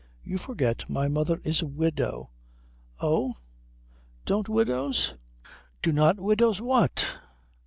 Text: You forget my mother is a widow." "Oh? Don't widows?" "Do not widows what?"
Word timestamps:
You 0.23 0.39
forget 0.39 0.89
my 0.89 1.07
mother 1.07 1.39
is 1.43 1.61
a 1.61 1.67
widow." 1.67 2.31
"Oh? 3.01 3.35
Don't 4.25 4.49
widows?" 4.49 5.13
"Do 5.83 5.91
not 5.91 6.19
widows 6.19 6.59
what?" 6.59 7.05